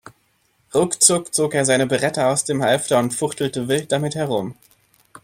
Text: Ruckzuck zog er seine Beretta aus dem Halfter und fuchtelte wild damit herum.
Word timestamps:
Ruckzuck 0.73 1.31
zog 1.31 1.53
er 1.53 1.63
seine 1.63 1.85
Beretta 1.85 2.31
aus 2.31 2.43
dem 2.43 2.63
Halfter 2.63 2.97
und 2.97 3.13
fuchtelte 3.13 3.67
wild 3.67 3.91
damit 3.91 4.15
herum. 4.15 4.55